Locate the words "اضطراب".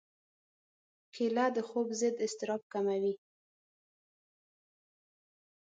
2.25-2.61